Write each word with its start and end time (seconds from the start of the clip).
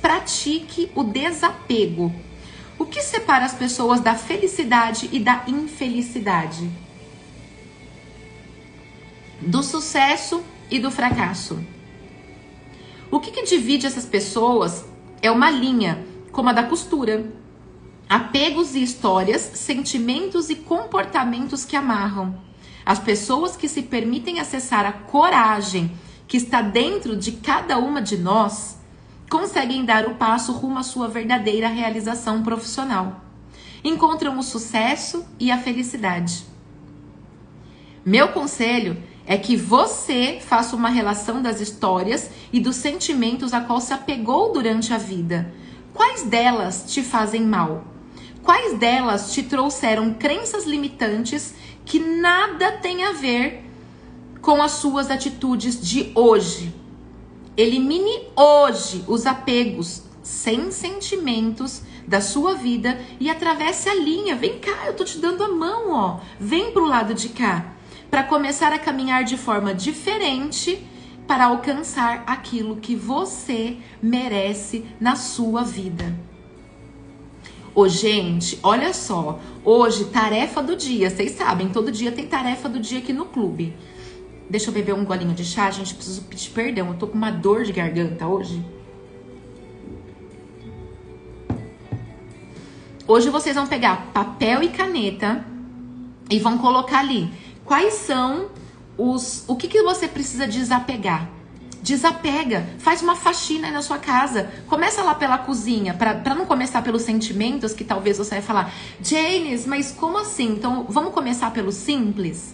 pratique 0.00 0.90
o 0.94 1.04
desapego. 1.04 2.12
O 2.78 2.86
que 2.86 3.02
separa 3.02 3.44
as 3.44 3.54
pessoas 3.54 4.00
da 4.00 4.14
felicidade 4.14 5.08
e 5.12 5.20
da 5.20 5.44
infelicidade? 5.46 6.70
Do 9.40 9.62
sucesso 9.62 10.42
e 10.70 10.78
do 10.78 10.90
fracasso. 10.90 11.62
O 13.10 13.20
que, 13.20 13.30
que 13.30 13.44
divide 13.44 13.86
essas 13.86 14.06
pessoas 14.06 14.84
é 15.20 15.30
uma 15.30 15.50
linha, 15.50 16.04
como 16.32 16.48
a 16.48 16.52
da 16.52 16.62
costura. 16.62 17.30
Apegos 18.08 18.74
e 18.74 18.82
histórias, 18.82 19.42
sentimentos 19.54 20.48
e 20.48 20.56
comportamentos 20.56 21.64
que 21.64 21.76
amarram. 21.76 22.40
As 22.84 22.98
pessoas 22.98 23.56
que 23.56 23.68
se 23.68 23.82
permitem 23.82 24.40
acessar 24.40 24.86
a 24.86 24.92
coragem 24.92 25.92
que 26.26 26.36
está 26.36 26.62
dentro 26.62 27.16
de 27.16 27.32
cada 27.32 27.78
uma 27.78 28.00
de 28.00 28.16
nós 28.16 28.79
conseguem 29.30 29.84
dar 29.84 30.08
o 30.08 30.16
passo 30.16 30.52
rumo 30.52 30.80
à 30.80 30.82
sua 30.82 31.06
verdadeira 31.06 31.68
realização 31.68 32.42
profissional. 32.42 33.20
Encontram 33.82 34.36
o 34.36 34.42
sucesso 34.42 35.24
e 35.38 35.52
a 35.52 35.56
felicidade. 35.56 36.44
Meu 38.04 38.28
conselho 38.28 39.00
é 39.24 39.38
que 39.38 39.56
você 39.56 40.40
faça 40.44 40.74
uma 40.74 40.88
relação 40.88 41.40
das 41.40 41.60
histórias 41.60 42.28
e 42.52 42.58
dos 42.58 42.74
sentimentos 42.74 43.54
a 43.54 43.60
qual 43.60 43.80
se 43.80 43.92
apegou 43.92 44.52
durante 44.52 44.92
a 44.92 44.98
vida. 44.98 45.54
Quais 45.94 46.24
delas 46.24 46.84
te 46.88 47.00
fazem 47.00 47.42
mal? 47.42 47.84
Quais 48.42 48.76
delas 48.78 49.32
te 49.32 49.44
trouxeram 49.44 50.12
crenças 50.12 50.64
limitantes 50.64 51.54
que 51.84 52.00
nada 52.00 52.72
tem 52.72 53.04
a 53.04 53.12
ver 53.12 53.64
com 54.42 54.60
as 54.60 54.72
suas 54.72 55.08
atitudes 55.08 55.80
de 55.80 56.10
hoje? 56.16 56.79
Elimine 57.60 58.22
hoje 58.34 59.04
os 59.06 59.26
apegos 59.26 60.02
sem 60.22 60.70
sentimentos 60.70 61.82
da 62.06 62.18
sua 62.18 62.54
vida 62.54 62.98
e 63.20 63.28
atravesse 63.28 63.86
a 63.86 63.94
linha. 63.94 64.34
Vem 64.34 64.58
cá, 64.58 64.86
eu 64.86 64.94
tô 64.94 65.04
te 65.04 65.18
dando 65.18 65.44
a 65.44 65.48
mão, 65.48 65.90
ó. 65.92 66.20
Vem 66.40 66.72
pro 66.72 66.86
lado 66.86 67.12
de 67.12 67.28
cá 67.28 67.74
para 68.10 68.22
começar 68.22 68.72
a 68.72 68.78
caminhar 68.78 69.24
de 69.24 69.36
forma 69.36 69.74
diferente 69.74 70.82
para 71.26 71.48
alcançar 71.48 72.24
aquilo 72.26 72.76
que 72.76 72.96
você 72.96 73.76
merece 74.02 74.86
na 74.98 75.14
sua 75.14 75.62
vida. 75.62 76.16
Ô, 77.74 77.86
gente, 77.88 78.58
olha 78.62 78.94
só. 78.94 79.38
Hoje, 79.62 80.06
tarefa 80.06 80.62
do 80.62 80.74
dia. 80.74 81.10
Vocês 81.10 81.32
sabem, 81.32 81.68
todo 81.68 81.92
dia 81.92 82.10
tem 82.10 82.26
tarefa 82.26 82.70
do 82.70 82.80
dia 82.80 83.00
aqui 83.00 83.12
no 83.12 83.26
clube. 83.26 83.76
Deixa 84.50 84.68
eu 84.68 84.74
beber 84.74 84.92
um 84.92 85.04
golinho 85.04 85.32
de 85.32 85.44
chá, 85.44 85.70
gente. 85.70 85.94
Preciso 85.94 86.22
pedir 86.22 86.50
perdão. 86.50 86.88
Eu 86.88 86.94
tô 86.94 87.06
com 87.06 87.16
uma 87.16 87.30
dor 87.30 87.62
de 87.62 87.72
garganta 87.72 88.26
hoje. 88.26 88.60
Hoje 93.06 93.30
vocês 93.30 93.54
vão 93.54 93.68
pegar 93.68 94.08
papel 94.12 94.60
e 94.64 94.68
caneta 94.68 95.44
e 96.28 96.40
vão 96.40 96.58
colocar 96.58 96.98
ali 96.98 97.32
quais 97.64 97.94
são 97.94 98.48
os. 98.98 99.44
O 99.46 99.54
que, 99.54 99.68
que 99.68 99.84
você 99.84 100.08
precisa 100.08 100.48
desapegar. 100.48 101.30
Desapega, 101.80 102.68
faz 102.78 103.00
uma 103.02 103.16
faxina 103.16 103.68
aí 103.68 103.72
na 103.72 103.82
sua 103.82 103.98
casa. 103.98 104.50
Começa 104.66 105.02
lá 105.02 105.14
pela 105.14 105.38
cozinha, 105.38 105.94
para 105.94 106.34
não 106.34 106.44
começar 106.44 106.82
pelos 106.82 107.02
sentimentos, 107.02 107.72
que 107.72 107.84
talvez 107.84 108.18
você 108.18 108.32
vai 108.32 108.42
falar, 108.42 108.74
Janes, 109.02 109.64
mas 109.64 109.90
como 109.90 110.18
assim? 110.18 110.52
Então 110.52 110.84
vamos 110.90 111.14
começar 111.14 111.50
pelo 111.52 111.72
simples? 111.72 112.52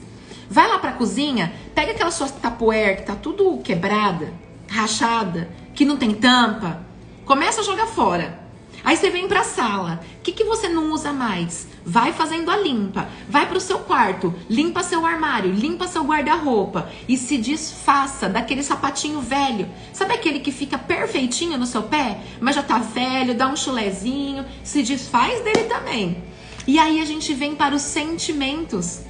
Vai 0.49 0.69
lá 0.69 0.79
pra 0.79 0.93
cozinha, 0.93 1.53
pega 1.75 1.93
aquela 1.93 2.11
sua 2.11 2.29
tapoer 2.29 2.97
que 2.97 3.03
tá 3.03 3.15
tudo 3.15 3.59
quebrada, 3.59 4.33
rachada, 4.69 5.51
que 5.75 5.85
não 5.85 5.97
tem 5.97 6.15
tampa, 6.15 6.81
começa 7.25 7.61
a 7.61 7.65
jogar 7.65 7.87
fora. 7.87 8.47
Aí 8.87 8.97
você 8.97 9.11
vem 9.11 9.27
pra 9.27 9.43
sala. 9.43 10.01
O 10.19 10.23
que, 10.23 10.31
que 10.31 10.45
você 10.45 10.69
não 10.69 10.93
usa 10.93 11.13
mais? 11.13 11.67
Vai 11.85 12.13
fazendo 12.13 12.53
a 12.53 12.57
limpa. 12.57 13.09
Vai 13.29 13.45
pro 13.49 13.61
seu 13.61 13.81
quarto, 13.81 14.33
limpa 14.49 14.81
seu 14.85 15.05
armário, 15.05 15.51
limpa 15.51 15.89
seu 15.89 16.05
guarda-roupa 16.05 16.89
e 17.09 17.17
se 17.19 17.37
desfaça 17.37 18.29
daquele 18.29 18.63
sapatinho 18.63 19.21
velho. 19.21 19.69
Sabe 19.93 20.15
aquele 20.15 20.39
que 20.39 20.53
fica 20.53 20.79
perfeitinho 20.79 21.59
no 21.59 21.67
seu 21.67 21.83
pé, 21.83 22.21
mas 22.41 22.55
já 22.55 22.63
tá 22.63 22.79
velho, 22.79 23.35
dá 23.35 23.49
um 23.49 23.57
chulezinho, 23.57 24.45
se 24.63 24.85
desfaz 24.85 25.43
dele 25.43 25.65
também. 25.65 26.23
E 26.65 26.79
aí 26.79 27.01
a 27.01 27.05
gente 27.05 27.35
vem 27.35 27.57
para 27.57 27.75
os 27.75 27.83
sentimentos. 27.83 29.01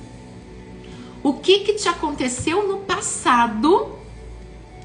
O 1.26 1.32
que 1.32 1.58
que 1.58 1.72
te 1.72 1.88
aconteceu 1.88 2.68
no 2.68 2.78
passado 2.78 3.98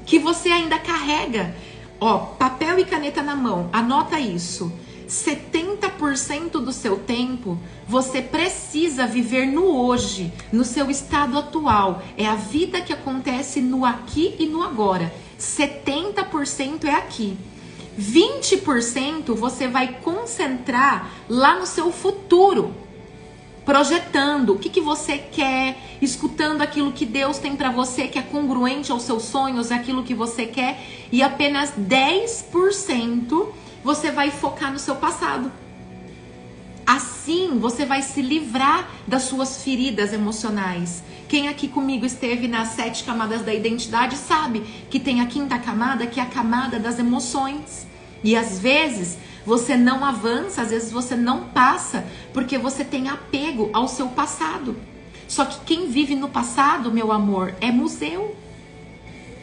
que 0.04 0.18
você 0.18 0.48
ainda 0.48 0.76
carrega? 0.76 1.54
Ó, 2.00 2.18
papel 2.18 2.80
e 2.80 2.84
caneta 2.84 3.22
na 3.22 3.36
mão, 3.36 3.70
anota 3.72 4.18
isso. 4.18 4.72
70% 5.08 6.50
do 6.50 6.72
seu 6.72 6.96
tempo 6.96 7.56
você 7.86 8.20
precisa 8.20 9.06
viver 9.06 9.46
no 9.46 9.66
hoje, 9.66 10.32
no 10.52 10.64
seu 10.64 10.90
estado 10.90 11.38
atual. 11.38 12.02
É 12.16 12.26
a 12.26 12.34
vida 12.34 12.80
que 12.80 12.92
acontece 12.92 13.60
no 13.60 13.84
aqui 13.84 14.34
e 14.36 14.44
no 14.44 14.64
agora. 14.64 15.14
70% 15.38 16.86
é 16.86 16.94
aqui. 16.96 17.38
20% 17.96 19.32
você 19.32 19.68
vai 19.68 20.00
concentrar 20.02 21.08
lá 21.28 21.56
no 21.56 21.66
seu 21.66 21.92
futuro 21.92 22.74
projetando 23.64 24.50
o 24.50 24.58
que, 24.58 24.68
que 24.68 24.80
você 24.80 25.18
quer, 25.18 25.76
escutando 26.00 26.62
aquilo 26.62 26.92
que 26.92 27.06
Deus 27.06 27.38
tem 27.38 27.54
para 27.54 27.70
você, 27.70 28.08
que 28.08 28.18
é 28.18 28.22
congruente 28.22 28.90
aos 28.90 29.02
seus 29.02 29.24
sonhos, 29.24 29.70
aquilo 29.70 30.02
que 30.02 30.14
você 30.14 30.46
quer, 30.46 30.80
e 31.10 31.22
apenas 31.22 31.72
10% 31.78 33.48
você 33.84 34.10
vai 34.10 34.30
focar 34.30 34.72
no 34.72 34.78
seu 34.78 34.96
passado. 34.96 35.50
Assim, 36.84 37.58
você 37.58 37.86
vai 37.86 38.02
se 38.02 38.20
livrar 38.20 38.88
das 39.06 39.22
suas 39.22 39.62
feridas 39.62 40.12
emocionais. 40.12 41.02
Quem 41.28 41.48
aqui 41.48 41.68
comigo 41.68 42.04
esteve 42.04 42.48
nas 42.48 42.68
sete 42.70 43.04
camadas 43.04 43.42
da 43.42 43.54
identidade 43.54 44.16
sabe 44.16 44.60
que 44.90 44.98
tem 44.98 45.20
a 45.20 45.26
quinta 45.26 45.58
camada, 45.58 46.06
que 46.06 46.18
é 46.18 46.22
a 46.22 46.26
camada 46.26 46.78
das 46.78 46.98
emoções. 46.98 47.86
E 48.24 48.36
às 48.36 48.58
vezes 48.58 49.16
você 49.44 49.76
não 49.76 50.04
avança, 50.04 50.62
às 50.62 50.70
vezes 50.70 50.92
você 50.92 51.16
não 51.16 51.44
passa, 51.44 52.04
porque 52.32 52.58
você 52.58 52.84
tem 52.84 53.08
apego 53.08 53.70
ao 53.72 53.88
seu 53.88 54.08
passado. 54.08 54.76
Só 55.26 55.44
que 55.44 55.60
quem 55.64 55.88
vive 55.88 56.14
no 56.14 56.28
passado, 56.28 56.92
meu 56.92 57.10
amor, 57.10 57.54
é 57.60 57.70
museu. 57.70 58.36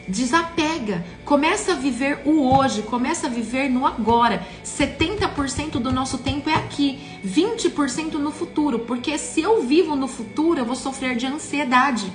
Desapega, 0.07 1.05
começa 1.23 1.73
a 1.73 1.75
viver 1.75 2.21
o 2.25 2.41
hoje, 2.41 2.81
começa 2.81 3.27
a 3.27 3.29
viver 3.29 3.69
no 3.69 3.85
agora. 3.85 4.45
70% 4.65 5.73
do 5.73 5.91
nosso 5.91 6.17
tempo 6.17 6.49
é 6.49 6.55
aqui, 6.55 6.99
20% 7.23 8.13
no 8.13 8.31
futuro, 8.31 8.79
porque 8.79 9.17
se 9.17 9.41
eu 9.41 9.61
vivo 9.63 9.95
no 9.95 10.07
futuro, 10.07 10.59
eu 10.59 10.65
vou 10.65 10.75
sofrer 10.75 11.15
de 11.15 11.27
ansiedade. 11.27 12.11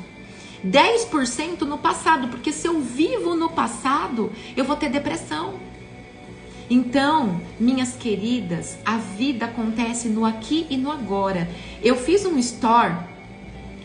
10% 0.64 1.60
no 1.62 1.78
passado, 1.78 2.28
porque 2.28 2.50
se 2.50 2.66
eu 2.66 2.80
vivo 2.80 3.36
no 3.36 3.50
passado, 3.50 4.32
eu 4.56 4.64
vou 4.64 4.76
ter 4.76 4.88
depressão. 4.88 5.54
Então, 6.68 7.40
minhas 7.60 7.94
queridas, 7.94 8.78
a 8.84 8.96
vida 8.96 9.44
acontece 9.44 10.08
no 10.08 10.24
aqui 10.24 10.66
e 10.70 10.76
no 10.76 10.90
agora. 10.90 11.48
Eu 11.82 11.96
fiz 11.96 12.24
um 12.24 12.38
store 12.38 12.94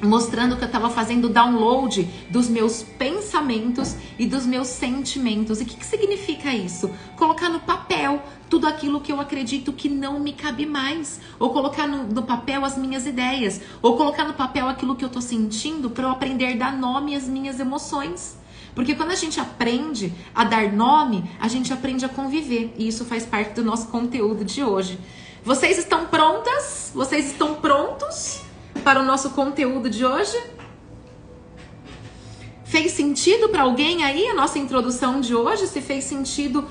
mostrando 0.02 0.56
que 0.56 0.64
eu 0.64 0.68
estava 0.68 0.90
fazendo 0.90 1.30
download 1.30 2.08
dos 2.30 2.48
meus 2.48 2.84
pensamentos 2.84 3.96
e 4.18 4.26
dos 4.26 4.46
meus 4.46 4.68
sentimentos. 4.68 5.60
E 5.60 5.64
o 5.64 5.66
que, 5.66 5.76
que 5.76 5.86
significa 5.86 6.54
isso? 6.54 6.90
Colocar 7.16 7.50
no 7.50 7.60
papel 7.60 8.22
tudo 8.50 8.68
aquilo 8.68 9.02
que 9.02 9.12
eu 9.12 9.20
acredito 9.20 9.74
que 9.74 9.90
não 9.90 10.20
me 10.20 10.34
cabe 10.34 10.66
mais, 10.66 11.20
ou 11.38 11.52
colocar 11.52 11.88
no, 11.88 12.04
no 12.08 12.24
papel 12.24 12.66
as 12.66 12.78
minhas 12.78 13.06
ideias, 13.06 13.62
ou 13.82 13.96
colocar 13.96 14.26
no 14.26 14.34
papel 14.34 14.68
aquilo 14.68 14.96
que 14.96 15.04
eu 15.04 15.08
estou 15.08 15.22
sentindo 15.22 15.90
para 15.90 16.06
eu 16.06 16.10
aprender 16.10 16.54
a 16.54 16.56
dar 16.56 16.78
nome 16.78 17.16
às 17.16 17.28
minhas 17.28 17.60
emoções. 17.60 18.38
Porque 18.76 18.96
quando 18.96 19.12
a 19.12 19.16
gente 19.16 19.40
aprende 19.40 20.14
a 20.34 20.44
dar 20.44 20.72
nome, 20.72 21.30
a 21.40 21.48
gente 21.48 21.74
aprende 21.74 22.06
a 22.06 22.10
conviver. 22.10 22.74
E 22.78 22.88
isso 22.88 23.06
faz 23.06 23.26
parte 23.26 23.54
do 23.54 23.64
nosso 23.64 23.88
conteúdo 23.88 24.46
de 24.46 24.64
hoje. 24.64 25.00
Vocês 25.44 25.78
estão 25.78 26.06
prontas? 26.06 26.92
Vocês 26.94 27.28
estão 27.28 27.56
prontos 27.56 28.42
para 28.84 29.00
o 29.02 29.04
nosso 29.04 29.32
conteúdo 29.32 29.90
de 29.90 30.06
hoje? 30.06 30.38
Fez 32.64 32.92
sentido 32.92 33.50
para 33.50 33.64
alguém 33.64 34.04
aí 34.04 34.28
a 34.28 34.36
nossa 34.36 34.60
introdução 34.60 35.20
de 35.20 35.34
hoje? 35.34 35.66
Se 35.66 35.82
fez 35.82 36.04
sentido, 36.04 36.68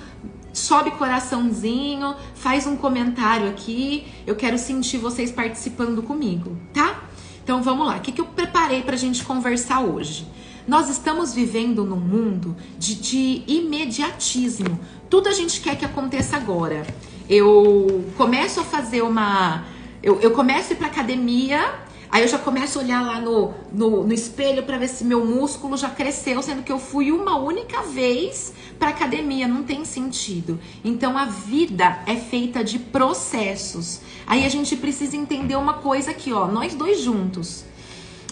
sobe 0.53 0.93
coraçãozinho, 0.93 2.15
faz 2.35 2.67
um 2.67 2.77
comentário 2.77 3.49
aqui. 3.49 4.07
Eu 4.27 4.37
quero 4.37 4.59
sentir 4.59 4.99
vocês 4.99 5.33
participando 5.33 6.03
comigo, 6.03 6.57
tá? 6.73 7.03
Então 7.43 7.63
vamos 7.63 7.87
lá. 7.87 7.97
O 7.97 8.01
que, 8.01 8.13
que 8.13 8.21
eu 8.21 8.27
preparei 8.27 8.83
para 8.83 8.95
a 8.95 8.99
gente 8.99 9.25
conversar 9.25 9.81
hoje? 9.81 10.27
Nós 10.69 10.91
estamos 10.91 11.33
vivendo 11.33 11.83
num 11.83 11.97
mundo 11.97 12.55
de, 12.79 12.95
de 12.97 13.43
imediatismo. 13.47 14.79
Tudo 15.09 15.31
a 15.31 15.33
gente 15.33 15.63
quer 15.63 15.79
que 15.79 15.85
aconteça 15.87 16.37
agora. 16.37 16.87
Eu 17.27 18.05
começo 18.19 18.61
a 18.61 18.65
fazer 18.65 19.01
uma. 19.01 19.65
Eu, 20.03 20.21
eu 20.21 20.31
começo 20.33 20.71
a 20.71 20.77
ir 20.77 20.77
pra 20.77 20.89
academia, 20.89 21.89
Aí 22.11 22.23
eu 22.23 22.29
já 22.29 22.39
começo 22.39 22.79
a 22.79 22.83
olhar 22.83 23.03
lá 23.03 23.21
no, 23.21 23.53
no, 23.71 24.03
no 24.07 24.13
espelho 24.15 24.63
para 24.63 24.79
ver 24.79 24.89
se 24.89 25.05
meu 25.05 25.27
músculo 25.27 25.77
já 25.77 25.91
cresceu, 25.91 26.41
sendo 26.43 26.63
que 26.63 26.73
eu 26.73 26.79
fui 26.79 27.13
uma 27.13 27.37
única 27.37 27.83
vez 27.83 28.55
para 28.79 28.89
academia, 28.89 29.47
não 29.47 29.63
tem 29.63 29.85
sentido. 29.85 30.59
Então 30.83 31.19
a 31.19 31.27
vida 31.27 31.99
é 32.07 32.17
feita 32.17 32.65
de 32.65 32.79
processos. 32.79 34.01
Aí 34.27 34.47
a 34.47 34.49
gente 34.49 34.75
precisa 34.75 35.19
entender 35.19 35.57
uma 35.57 35.75
coisa 35.75 36.11
aqui, 36.11 36.33
ó, 36.33 36.47
nós 36.47 36.75
dois 36.75 37.01
juntos. 37.01 37.65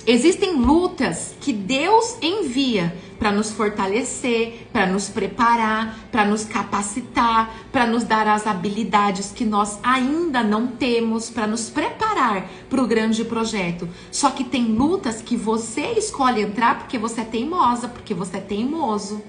Existem 0.08 0.55
lutas 0.55 1.35
que 1.41 1.53
Deus 1.53 2.17
envia 2.23 2.97
para 3.19 3.32
nos 3.32 3.50
fortalecer, 3.50 4.69
para 4.73 4.87
nos 4.87 5.08
preparar, 5.08 5.99
para 6.12 6.25
nos 6.25 6.44
capacitar, 6.44 7.53
para 7.73 7.88
nos 7.88 8.05
dar 8.05 8.29
as 8.29 8.47
habilidades 8.47 9.32
que 9.32 9.44
nós 9.44 9.81
ainda 9.82 10.44
não 10.44 10.69
temos, 10.69 11.29
para 11.29 11.49
nos 11.49 11.69
preparar 11.69 12.49
para 12.70 12.81
o 12.81 12.87
grande 12.87 13.25
projeto. 13.25 13.88
Só 14.12 14.31
que 14.31 14.44
tem 14.44 14.67
lutas 14.67 15.20
que 15.20 15.37
você 15.37 15.94
escolhe 15.99 16.41
entrar 16.41 16.79
porque 16.79 16.99
você 16.99 17.23
é 17.23 17.25
teimosa, 17.25 17.88
porque 17.88 18.14
você 18.14 18.37
é 18.37 18.41
teimoso. 18.41 19.20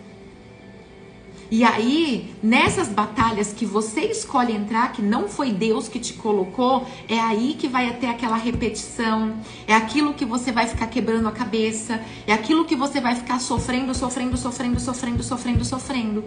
E 1.50 1.64
aí, 1.64 2.36
nessas 2.44 2.90
batalhas 2.90 3.54
que 3.54 3.66
você 3.66 4.02
escolhe 4.02 4.54
entrar, 4.54 4.92
que 4.92 5.02
não 5.02 5.30
foi 5.30 5.52
Deus 5.52 5.88
que 5.88 5.98
te 5.98 6.14
colocou, 6.14 6.86
é 7.08 7.18
aí 7.18 7.56
que 7.58 7.70
vai 7.70 7.94
ter 7.94 8.08
aquela 8.08 8.36
repetição, 8.36 9.34
é 9.66 9.74
aquilo 9.74 10.14
que 10.14 10.26
você 10.26 10.52
vai 10.52 10.68
ficar 10.68 10.88
quebrando 10.88 11.28
a 11.28 11.32
cabeça, 11.32 12.02
é 12.26 12.34
aquilo 12.34 12.66
que 12.66 12.76
você 12.76 13.00
vai 13.00 13.16
ficar 13.16 13.40
sofrendo, 13.40 13.96
sofrendo, 13.96 14.38
sofrendo, 14.38 14.80
sofrendo, 14.80 15.24
sofrendo, 15.24 15.64
sofrendo. 15.64 16.24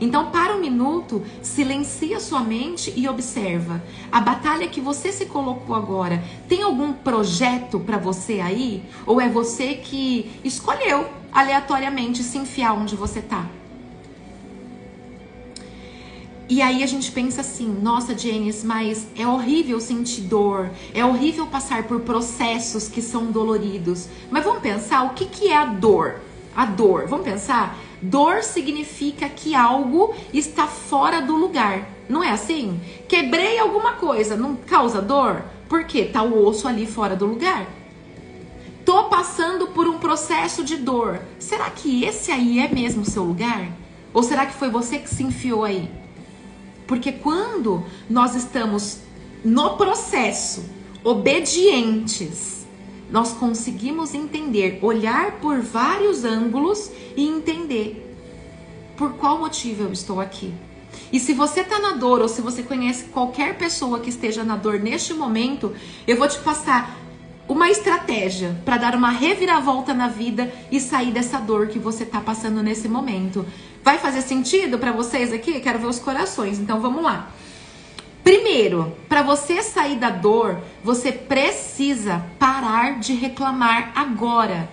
Então, 0.00 0.30
para 0.30 0.56
um 0.56 0.60
minuto, 0.60 1.22
silencia 1.42 2.18
sua 2.18 2.40
mente 2.40 2.92
e 2.96 3.06
observa. 3.06 3.82
A 4.10 4.20
batalha 4.20 4.66
que 4.66 4.80
você 4.80 5.12
se 5.12 5.26
colocou 5.26 5.76
agora, 5.76 6.24
tem 6.48 6.62
algum 6.62 6.92
projeto 6.92 7.78
para 7.78 7.98
você 7.98 8.40
aí? 8.40 8.82
Ou 9.06 9.20
é 9.20 9.28
você 9.28 9.74
que 9.74 10.32
escolheu 10.42 11.06
aleatoriamente 11.30 12.22
se 12.22 12.38
enfiar 12.38 12.72
onde 12.72 12.96
você 12.96 13.20
tá? 13.20 13.46
E 16.52 16.60
aí 16.60 16.82
a 16.82 16.86
gente 16.86 17.10
pensa 17.10 17.40
assim, 17.40 17.66
nossa, 17.66 18.16
Janice, 18.16 18.66
mas 18.66 19.06
é 19.16 19.26
horrível 19.26 19.80
sentir 19.80 20.20
dor, 20.20 20.70
é 20.92 21.02
horrível 21.02 21.46
passar 21.46 21.84
por 21.84 22.00
processos 22.00 22.88
que 22.88 23.00
são 23.00 23.32
doloridos. 23.32 24.06
Mas 24.30 24.44
vamos 24.44 24.60
pensar 24.60 25.02
o 25.04 25.14
que, 25.14 25.24
que 25.24 25.48
é 25.48 25.56
a 25.56 25.64
dor? 25.64 26.20
A 26.54 26.66
dor, 26.66 27.06
vamos 27.08 27.24
pensar? 27.24 27.78
Dor 28.02 28.42
significa 28.42 29.30
que 29.30 29.54
algo 29.54 30.14
está 30.30 30.66
fora 30.66 31.22
do 31.22 31.34
lugar. 31.34 31.88
Não 32.06 32.22
é 32.22 32.30
assim? 32.32 32.78
Quebrei 33.08 33.58
alguma 33.58 33.94
coisa, 33.94 34.36
não 34.36 34.54
causa 34.54 35.00
dor? 35.00 35.42
Por 35.70 35.84
quê? 35.84 36.04
Tá 36.04 36.22
o 36.22 36.46
osso 36.46 36.68
ali 36.68 36.84
fora 36.84 37.16
do 37.16 37.24
lugar. 37.24 37.64
Tô 38.84 39.04
passando 39.04 39.68
por 39.68 39.88
um 39.88 39.98
processo 39.98 40.62
de 40.62 40.76
dor. 40.76 41.18
Será 41.38 41.70
que 41.70 42.04
esse 42.04 42.30
aí 42.30 42.58
é 42.58 42.68
mesmo 42.68 43.00
o 43.00 43.10
seu 43.10 43.24
lugar? 43.24 43.68
Ou 44.12 44.22
será 44.22 44.44
que 44.44 44.52
foi 44.52 44.68
você 44.68 44.98
que 44.98 45.08
se 45.08 45.22
enfiou 45.22 45.64
aí? 45.64 46.01
Porque 46.92 47.10
quando 47.10 47.82
nós 48.10 48.34
estamos 48.34 48.98
no 49.42 49.78
processo, 49.78 50.62
obedientes, 51.02 52.66
nós 53.10 53.32
conseguimos 53.32 54.12
entender, 54.12 54.78
olhar 54.82 55.40
por 55.40 55.62
vários 55.62 56.22
ângulos 56.22 56.90
e 57.16 57.26
entender 57.26 58.14
por 58.94 59.14
qual 59.14 59.38
motivo 59.38 59.84
eu 59.84 59.92
estou 59.94 60.20
aqui. 60.20 60.52
E 61.10 61.18
se 61.18 61.32
você 61.32 61.62
está 61.62 61.78
na 61.78 61.92
dor 61.92 62.20
ou 62.20 62.28
se 62.28 62.42
você 62.42 62.62
conhece 62.62 63.04
qualquer 63.04 63.56
pessoa 63.56 63.98
que 63.98 64.10
esteja 64.10 64.44
na 64.44 64.58
dor 64.58 64.78
neste 64.78 65.14
momento, 65.14 65.74
eu 66.06 66.18
vou 66.18 66.28
te 66.28 66.38
passar 66.40 66.94
uma 67.48 67.70
estratégia 67.70 68.54
para 68.66 68.76
dar 68.76 68.94
uma 68.94 69.10
reviravolta 69.10 69.94
na 69.94 70.08
vida 70.08 70.52
e 70.70 70.78
sair 70.78 71.10
dessa 71.10 71.38
dor 71.38 71.68
que 71.68 71.78
você 71.78 72.02
está 72.02 72.20
passando 72.20 72.62
nesse 72.62 72.86
momento. 72.86 73.46
Vai 73.82 73.98
fazer 73.98 74.22
sentido 74.22 74.78
para 74.78 74.92
vocês 74.92 75.32
aqui? 75.32 75.60
Quero 75.60 75.78
ver 75.78 75.86
os 75.86 75.98
corações. 75.98 76.58
Então 76.58 76.80
vamos 76.80 77.02
lá. 77.02 77.30
Primeiro, 78.22 78.96
para 79.08 79.22
você 79.22 79.62
sair 79.62 79.96
da 79.96 80.10
dor, 80.10 80.60
você 80.84 81.10
precisa 81.10 82.24
parar 82.38 83.00
de 83.00 83.14
reclamar 83.14 83.90
agora 83.96 84.68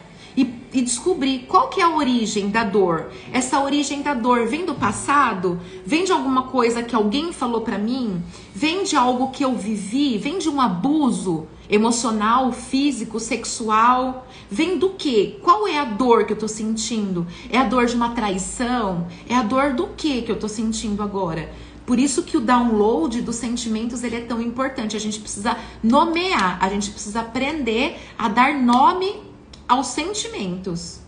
e, 0.73 0.81
descobrir 0.81 1.45
qual 1.47 1.67
que 1.69 1.81
é 1.81 1.83
a 1.83 1.95
origem 1.95 2.49
da 2.49 2.63
dor. 2.63 3.11
Essa 3.31 3.61
origem 3.61 4.01
da 4.01 4.13
dor 4.13 4.47
vem 4.47 4.65
do 4.65 4.75
passado? 4.75 5.59
Vem 5.85 6.03
de 6.03 6.11
alguma 6.11 6.43
coisa 6.43 6.83
que 6.83 6.95
alguém 6.95 7.31
falou 7.31 7.61
para 7.61 7.77
mim? 7.77 8.21
Vem 8.53 8.83
de 8.83 8.95
algo 8.95 9.31
que 9.31 9.43
eu 9.43 9.55
vivi? 9.55 10.17
Vem 10.17 10.37
de 10.37 10.49
um 10.49 10.59
abuso? 10.59 11.47
emocional, 11.69 12.51
físico, 12.51 13.19
sexual? 13.19 14.27
Vem 14.49 14.79
do 14.79 14.89
que? 14.89 15.39
Qual 15.43 15.67
é 15.67 15.77
a 15.77 15.85
dor 15.85 16.25
que 16.25 16.33
eu 16.33 16.37
tô 16.37 16.47
sentindo? 16.47 17.27
É 17.49 17.59
a 17.59 17.63
dor 17.63 17.85
de 17.85 17.95
uma 17.95 18.09
traição? 18.09 19.07
É 19.27 19.35
a 19.35 19.43
dor 19.43 19.73
do 19.73 19.87
que 19.89 20.23
que 20.23 20.31
eu 20.31 20.39
tô 20.39 20.47
sentindo 20.47 21.03
agora? 21.03 21.53
Por 21.85 21.97
isso 21.99 22.23
que 22.23 22.37
o 22.37 22.41
download 22.41 23.21
dos 23.21 23.35
sentimentos 23.35 24.03
ele 24.03 24.15
é 24.15 24.21
tão 24.21 24.41
importante. 24.41 24.95
A 24.95 24.99
gente 24.99 25.19
precisa 25.19 25.57
nomear, 25.83 26.57
a 26.61 26.69
gente 26.69 26.89
precisa 26.91 27.21
aprender 27.21 27.97
a 28.17 28.27
dar 28.27 28.53
nome 28.55 29.28
aos 29.69 29.87
sentimentos. 29.87 30.99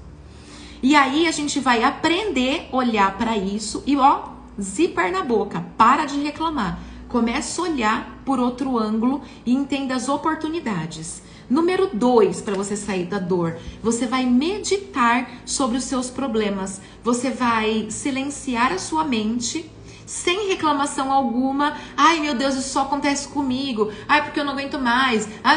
E 0.83 0.95
aí 0.95 1.27
a 1.27 1.31
gente 1.31 1.59
vai 1.59 1.83
aprender 1.83 2.69
a 2.71 2.75
olhar 2.77 3.17
para 3.17 3.35
isso 3.35 3.83
e 3.85 3.97
ó, 3.97 4.29
zíper 4.59 5.11
na 5.11 5.23
boca, 5.23 5.65
para 5.77 6.05
de 6.05 6.21
reclamar. 6.21 6.79
Começa 7.09 7.61
a 7.61 7.65
olhar 7.65 8.21
por 8.23 8.39
outro 8.39 8.77
ângulo 8.77 9.21
e 9.45 9.53
entenda 9.53 9.95
as 9.95 10.07
oportunidades. 10.07 11.21
Número 11.49 11.89
dois, 11.93 12.41
para 12.41 12.55
você 12.55 12.77
sair 12.77 13.05
da 13.05 13.19
dor, 13.19 13.57
você 13.83 14.05
vai 14.05 14.25
meditar 14.25 15.29
sobre 15.45 15.77
os 15.77 15.83
seus 15.83 16.09
problemas. 16.09 16.79
Você 17.03 17.29
vai 17.29 17.87
silenciar 17.89 18.71
a 18.71 18.77
sua 18.77 19.03
mente 19.03 19.69
sem 20.11 20.49
reclamação 20.49 21.09
alguma. 21.09 21.77
Ai, 21.95 22.19
meu 22.19 22.35
Deus, 22.35 22.55
isso 22.55 22.67
só 22.67 22.81
acontece 22.81 23.29
comigo. 23.29 23.93
Ai, 24.09 24.21
porque 24.23 24.41
eu 24.41 24.43
não 24.43 24.51
aguento 24.51 24.77
mais. 24.77 25.27
Ah, 25.41 25.55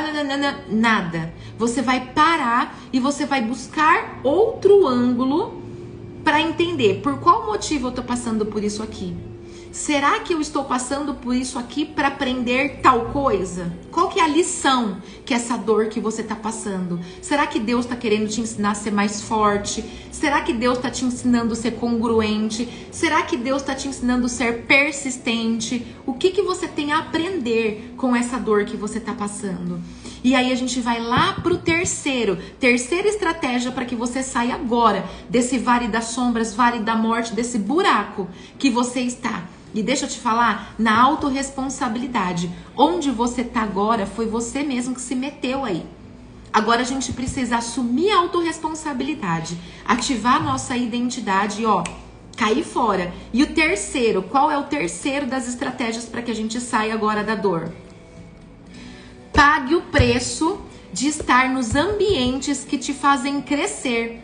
nada. 0.68 1.34
Você 1.58 1.82
vai 1.82 2.12
parar 2.12 2.78
e 2.92 3.00
você 3.00 3.26
vai 3.26 3.42
buscar 3.42 4.20
outro 4.22 4.86
ângulo 4.86 5.60
para 6.22 6.40
entender 6.40 7.00
por 7.02 7.18
qual 7.18 7.46
motivo 7.46 7.88
eu 7.88 7.92
tô 7.92 8.02
passando 8.04 8.46
por 8.46 8.62
isso 8.62 8.80
aqui. 8.80 9.33
Será 9.74 10.20
que 10.20 10.32
eu 10.32 10.40
estou 10.40 10.62
passando 10.62 11.14
por 11.14 11.34
isso 11.34 11.58
aqui 11.58 11.84
para 11.84 12.06
aprender 12.06 12.78
tal 12.80 13.06
coisa? 13.06 13.72
Qual 13.90 14.08
que 14.08 14.20
é 14.20 14.22
a 14.22 14.28
lição 14.28 14.98
que 15.26 15.34
essa 15.34 15.56
dor 15.56 15.86
que 15.86 15.98
você 15.98 16.22
está 16.22 16.36
passando? 16.36 17.00
Será 17.20 17.44
que 17.44 17.58
Deus 17.58 17.84
está 17.84 17.96
querendo 17.96 18.28
te 18.28 18.40
ensinar 18.40 18.70
a 18.70 18.74
ser 18.76 18.92
mais 18.92 19.22
forte? 19.22 19.84
Será 20.12 20.42
que 20.42 20.52
Deus 20.52 20.76
está 20.76 20.92
te 20.92 21.04
ensinando 21.04 21.54
a 21.54 21.56
ser 21.56 21.72
congruente? 21.72 22.68
Será 22.92 23.22
que 23.22 23.36
Deus 23.36 23.62
está 23.62 23.74
te 23.74 23.88
ensinando 23.88 24.26
a 24.26 24.28
ser 24.28 24.62
persistente? 24.62 25.84
O 26.06 26.14
que, 26.14 26.30
que 26.30 26.42
você 26.42 26.68
tem 26.68 26.92
a 26.92 27.00
aprender 27.00 27.94
com 27.96 28.14
essa 28.14 28.38
dor 28.38 28.66
que 28.66 28.76
você 28.76 28.98
está 28.98 29.12
passando? 29.12 29.80
E 30.22 30.36
aí 30.36 30.52
a 30.52 30.56
gente 30.56 30.78
vai 30.78 31.00
lá 31.00 31.32
pro 31.42 31.58
terceiro, 31.58 32.38
terceira 32.60 33.08
estratégia 33.08 33.72
para 33.72 33.84
que 33.84 33.96
você 33.96 34.22
saia 34.22 34.54
agora 34.54 35.04
desse 35.28 35.58
vale 35.58 35.88
das 35.88 36.04
sombras, 36.04 36.54
vale 36.54 36.78
da 36.78 36.94
morte, 36.94 37.34
desse 37.34 37.58
buraco 37.58 38.28
que 38.56 38.70
você 38.70 39.00
está. 39.00 39.42
E 39.74 39.82
deixa 39.82 40.04
eu 40.04 40.08
te 40.08 40.20
falar, 40.20 40.72
na 40.78 41.02
autorresponsabilidade, 41.02 42.48
onde 42.76 43.10
você 43.10 43.42
tá 43.42 43.62
agora 43.62 44.06
foi 44.06 44.26
você 44.26 44.62
mesmo 44.62 44.94
que 44.94 45.00
se 45.00 45.16
meteu 45.16 45.64
aí. 45.64 45.84
Agora 46.52 46.82
a 46.82 46.84
gente 46.84 47.12
precisa 47.12 47.56
assumir 47.56 48.12
a 48.12 48.18
autorresponsabilidade, 48.18 49.58
ativar 49.84 50.40
nossa 50.40 50.76
identidade 50.76 51.62
e 51.62 51.66
ó, 51.66 51.82
cair 52.36 52.62
fora. 52.62 53.12
E 53.32 53.42
o 53.42 53.52
terceiro, 53.52 54.22
qual 54.22 54.48
é 54.48 54.56
o 54.56 54.62
terceiro 54.62 55.26
das 55.26 55.48
estratégias 55.48 56.04
para 56.04 56.22
que 56.22 56.30
a 56.30 56.34
gente 56.34 56.60
saia 56.60 56.94
agora 56.94 57.24
da 57.24 57.34
dor? 57.34 57.72
Pague 59.32 59.74
o 59.74 59.82
preço 59.82 60.60
de 60.92 61.08
estar 61.08 61.48
nos 61.48 61.74
ambientes 61.74 62.64
que 62.64 62.78
te 62.78 62.94
fazem 62.94 63.42
crescer, 63.42 64.22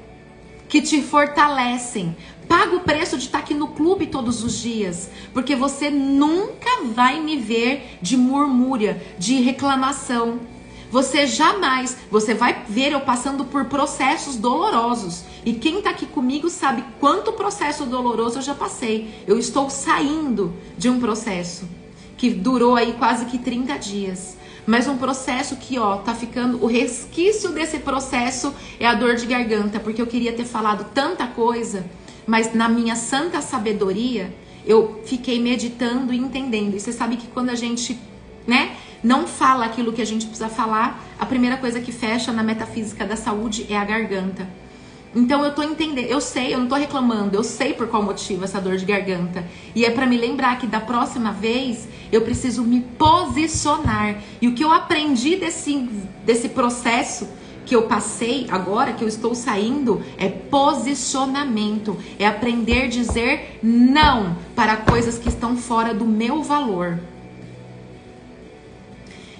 que 0.68 0.80
te 0.80 1.02
fortalecem, 1.02 2.16
Paga 2.50 2.74
o 2.74 2.80
preço 2.80 3.16
de 3.16 3.26
estar 3.26 3.38
aqui 3.38 3.54
no 3.54 3.68
clube 3.68 4.08
todos 4.08 4.42
os 4.42 4.58
dias, 4.58 5.08
porque 5.32 5.54
você 5.54 5.88
nunca 5.88 6.82
vai 6.92 7.20
me 7.20 7.36
ver 7.36 7.96
de 8.02 8.16
murmúria, 8.16 9.00
de 9.16 9.34
reclamação. 9.34 10.40
Você 10.90 11.28
jamais, 11.28 11.96
você 12.10 12.34
vai 12.34 12.64
ver 12.68 12.90
eu 12.90 13.02
passando 13.02 13.44
por 13.44 13.66
processos 13.66 14.34
dolorosos. 14.34 15.22
E 15.46 15.52
quem 15.52 15.78
está 15.78 15.90
aqui 15.90 16.06
comigo 16.06 16.50
sabe 16.50 16.84
quanto 16.98 17.34
processo 17.34 17.86
doloroso 17.86 18.38
eu 18.38 18.42
já 18.42 18.52
passei. 18.52 19.14
Eu 19.28 19.38
estou 19.38 19.70
saindo 19.70 20.52
de 20.76 20.90
um 20.90 20.98
processo 20.98 21.68
que 22.16 22.30
durou 22.30 22.74
aí 22.74 22.94
quase 22.94 23.26
que 23.26 23.38
30 23.38 23.78
dias. 23.78 24.36
Mas 24.66 24.88
um 24.88 24.96
processo 24.96 25.54
que, 25.54 25.78
ó, 25.78 25.98
tá 25.98 26.16
ficando. 26.16 26.60
O 26.60 26.66
resquício 26.66 27.52
desse 27.52 27.78
processo 27.78 28.52
é 28.80 28.86
a 28.86 28.94
dor 28.94 29.14
de 29.14 29.26
garganta, 29.26 29.78
porque 29.78 30.02
eu 30.02 30.06
queria 30.08 30.32
ter 30.32 30.44
falado 30.44 30.90
tanta 30.92 31.28
coisa 31.28 31.88
mas 32.30 32.54
na 32.54 32.68
minha 32.68 32.94
santa 32.94 33.42
sabedoria, 33.42 34.32
eu 34.64 35.00
fiquei 35.04 35.40
meditando 35.40 36.12
e 36.12 36.16
entendendo. 36.16 36.76
E 36.76 36.80
você 36.80 36.92
sabe 36.92 37.16
que 37.16 37.26
quando 37.26 37.50
a 37.50 37.56
gente, 37.56 37.98
né, 38.46 38.76
não 39.02 39.26
fala 39.26 39.64
aquilo 39.64 39.92
que 39.92 40.00
a 40.00 40.04
gente 40.04 40.26
precisa 40.26 40.48
falar, 40.48 41.04
a 41.18 41.26
primeira 41.26 41.56
coisa 41.56 41.80
que 41.80 41.90
fecha 41.90 42.30
na 42.30 42.44
metafísica 42.44 43.04
da 43.04 43.16
saúde 43.16 43.66
é 43.68 43.76
a 43.76 43.84
garganta. 43.84 44.48
Então 45.12 45.44
eu 45.44 45.52
tô 45.52 45.64
entendendo, 45.64 46.06
eu 46.06 46.20
sei, 46.20 46.54
eu 46.54 46.60
não 46.60 46.68
tô 46.68 46.76
reclamando, 46.76 47.36
eu 47.36 47.42
sei 47.42 47.72
por 47.72 47.88
qual 47.88 48.00
motivo 48.00 48.44
essa 48.44 48.60
dor 48.60 48.76
de 48.76 48.84
garganta. 48.84 49.44
E 49.74 49.84
é 49.84 49.90
para 49.90 50.06
me 50.06 50.16
lembrar 50.16 50.56
que 50.56 50.68
da 50.68 50.78
próxima 50.78 51.32
vez 51.32 51.88
eu 52.12 52.20
preciso 52.20 52.62
me 52.62 52.80
posicionar. 52.96 54.22
E 54.40 54.46
o 54.46 54.54
que 54.54 54.62
eu 54.62 54.72
aprendi 54.72 55.34
desse, 55.34 55.90
desse 56.24 56.50
processo 56.50 57.26
que 57.66 57.76
eu 57.76 57.82
passei 57.82 58.46
agora, 58.50 58.92
que 58.92 59.04
eu 59.04 59.08
estou 59.08 59.34
saindo, 59.34 60.02
é 60.18 60.28
posicionamento. 60.28 61.96
É 62.18 62.26
aprender 62.26 62.84
a 62.84 62.88
dizer 62.88 63.58
não 63.62 64.36
para 64.54 64.76
coisas 64.76 65.18
que 65.18 65.28
estão 65.28 65.56
fora 65.56 65.94
do 65.94 66.04
meu 66.04 66.42
valor. 66.42 66.98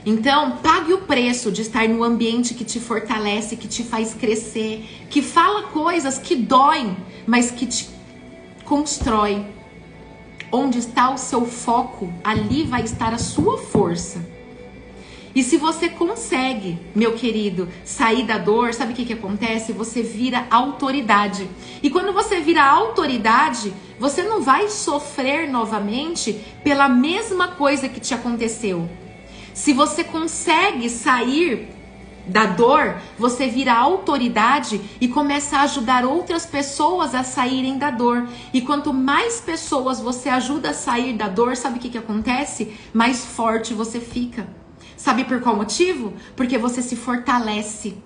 Então, 0.05 0.57
pague 0.63 0.95
o 0.95 1.03
preço 1.03 1.53
de 1.53 1.61
estar 1.63 1.87
no 1.89 2.03
ambiente 2.03 2.55
que 2.55 2.65
te 2.65 2.81
fortalece, 2.81 3.57
que 3.57 3.69
te 3.69 3.83
faz 3.83 4.15
crescer, 4.15 5.07
que 5.11 5.21
fala 5.21 5.65
coisas 5.65 6.19
que 6.19 6.35
doem, 6.35 6.97
mas 7.27 7.51
que 7.51 7.67
te 7.67 7.89
constrói. 8.65 9.45
Onde 10.51 10.79
está 10.79 11.13
o 11.13 11.19
seu 11.19 11.45
foco, 11.45 12.13
ali 12.25 12.65
vai 12.65 12.83
estar 12.83 13.13
a 13.13 13.19
sua 13.19 13.59
força. 13.59 14.40
E 15.35 15.45
se 15.45 15.57
você 15.57 15.89
consegue, 15.89 16.79
meu 16.95 17.13
querido, 17.13 17.69
sair 17.85 18.25
da 18.25 18.37
dor, 18.37 18.75
sabe 18.75 18.93
o 18.93 18.97
que, 18.97 19.05
que 19.05 19.13
acontece? 19.13 19.73
Você 19.73 20.03
vira 20.03 20.47
autoridade. 20.51 21.49
E 21.83 21.89
quando 21.89 22.13
você 22.13 22.41
vira 22.41 22.65
autoridade, 22.65 23.73
você 23.99 24.23
não 24.23 24.43
vai 24.43 24.69
sofrer 24.69 25.49
novamente 25.49 26.33
pela 26.65 26.89
mesma 26.89 27.49
coisa 27.49 27.89
que 27.89 28.01
te 28.01 28.13
aconteceu. 28.13 28.89
Se 29.55 29.73
você 29.73 30.03
consegue 30.03 30.89
sair 30.91 31.69
da 32.27 32.47
dor, 32.47 32.97
você 33.19 33.47
vira 33.47 33.75
autoridade 33.75 34.81
e 35.01 35.09
começa 35.09 35.59
a 35.59 35.63
ajudar 35.63 36.05
outras 36.05 36.45
pessoas 36.45 37.15
a 37.15 37.23
saírem 37.23 37.79
da 37.79 37.91
dor. 37.91 38.29
E 38.53 38.61
quanto 38.61 38.93
mais 38.93 39.41
pessoas 39.41 40.01
você 40.01 40.29
ajuda 40.29 40.71
a 40.71 40.75
sair 40.75 41.13
da 41.13 41.29
dor, 41.29 41.57
sabe 41.57 41.79
o 41.79 41.81
que, 41.81 41.91
que 41.91 41.99
acontece? 41.99 42.75
Mais 42.93 43.25
forte 43.25 43.75
você 43.75 44.01
fica. 44.01 44.60
Sabe 45.01 45.25
por 45.25 45.41
qual 45.41 45.57
motivo? 45.57 46.13
Porque 46.37 46.59
você 46.59 46.83
se 46.83 46.95
fortalece. 46.95 47.97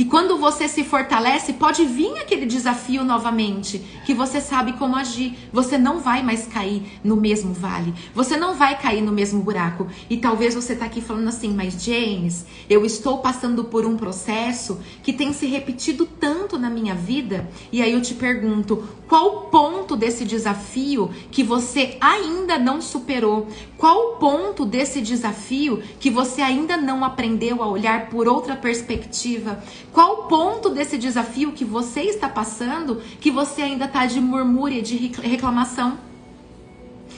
E 0.00 0.06
quando 0.06 0.38
você 0.38 0.66
se 0.66 0.82
fortalece, 0.82 1.52
pode 1.52 1.84
vir 1.84 2.16
aquele 2.16 2.46
desafio 2.46 3.04
novamente, 3.04 3.78
que 4.06 4.14
você 4.14 4.40
sabe 4.40 4.72
como 4.72 4.96
agir. 4.96 5.36
Você 5.52 5.76
não 5.76 6.00
vai 6.00 6.22
mais 6.22 6.46
cair 6.46 6.98
no 7.04 7.16
mesmo 7.16 7.52
vale. 7.52 7.92
Você 8.14 8.34
não 8.34 8.54
vai 8.54 8.78
cair 8.80 9.02
no 9.02 9.12
mesmo 9.12 9.42
buraco. 9.42 9.86
E 10.08 10.16
talvez 10.16 10.54
você 10.54 10.74
tá 10.74 10.86
aqui 10.86 11.02
falando 11.02 11.28
assim, 11.28 11.52
mas 11.52 11.84
James, 11.84 12.46
eu 12.66 12.82
estou 12.86 13.18
passando 13.18 13.64
por 13.64 13.84
um 13.84 13.98
processo 13.98 14.80
que 15.02 15.12
tem 15.12 15.34
se 15.34 15.44
repetido 15.44 16.06
tanto 16.06 16.58
na 16.58 16.70
minha 16.70 16.94
vida. 16.94 17.46
E 17.70 17.82
aí 17.82 17.92
eu 17.92 18.00
te 18.00 18.14
pergunto, 18.14 18.82
qual 19.06 19.50
ponto 19.50 19.96
desse 19.96 20.24
desafio 20.24 21.10
que 21.30 21.42
você 21.42 21.98
ainda 22.00 22.58
não 22.58 22.80
superou? 22.80 23.48
Qual 23.76 24.16
ponto 24.16 24.64
desse 24.64 25.02
desafio 25.02 25.82
que 25.98 26.08
você 26.08 26.40
ainda 26.40 26.78
não 26.78 27.04
aprendeu 27.04 27.62
a 27.62 27.68
olhar 27.68 28.08
por 28.08 28.26
outra 28.28 28.56
perspectiva? 28.56 29.62
Qual 29.92 30.28
ponto 30.28 30.70
desse 30.70 30.96
desafio 30.96 31.52
que 31.52 31.64
você 31.64 32.02
está 32.02 32.28
passando 32.28 33.02
que 33.20 33.30
você 33.30 33.62
ainda 33.62 33.86
está 33.86 34.06
de 34.06 34.20
murmúria, 34.20 34.80
de 34.80 34.96
reclamação? 34.96 35.98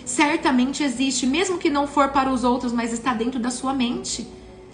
Certamente 0.05 0.83
existe, 0.83 1.27
mesmo 1.27 1.59
que 1.59 1.71
não 1.71 1.87
for 1.87 2.09
para 2.09 2.33
os 2.33 2.45
outros, 2.45 2.73
mas 2.73 2.93
está 2.93 3.13
dentro 3.15 3.39
da 3.39 3.51
sua 3.51 3.75
mente. 3.75 4.27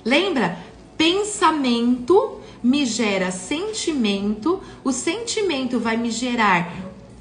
Lembra? 0.05 0.59
Pensamento 0.97 2.41
me 2.63 2.85
gera 2.87 3.31
sentimento, 3.31 4.61
o 4.83 4.91
sentimento 4.91 5.79
vai 5.79 5.97
me 5.97 6.11
gerar 6.11 6.73